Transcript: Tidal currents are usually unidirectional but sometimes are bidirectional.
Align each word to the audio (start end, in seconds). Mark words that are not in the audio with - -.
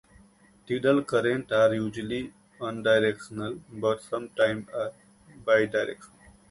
Tidal 0.65 1.03
currents 1.03 1.51
are 1.51 1.75
usually 1.75 2.33
unidirectional 2.59 3.61
but 3.69 4.01
sometimes 4.01 4.67
are 4.71 4.93
bidirectional. 5.45 6.09